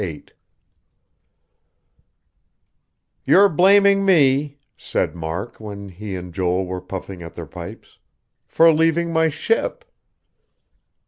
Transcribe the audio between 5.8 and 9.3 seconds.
he and Joel were puffing at their pipes, "for leaving my